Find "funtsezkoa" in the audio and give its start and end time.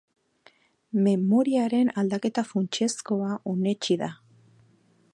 2.53-3.39